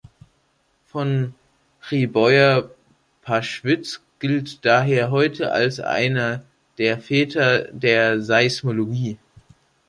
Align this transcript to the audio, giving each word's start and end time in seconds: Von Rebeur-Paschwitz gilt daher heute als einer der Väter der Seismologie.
Von 0.87 1.35
Rebeur-Paschwitz 1.91 4.01
gilt 4.17 4.65
daher 4.65 5.11
heute 5.11 5.51
als 5.51 5.79
einer 5.79 6.41
der 6.79 6.97
Väter 6.99 7.65
der 7.71 8.19
Seismologie. 8.23 9.19